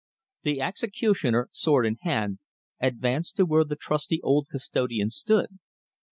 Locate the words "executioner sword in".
0.61-1.97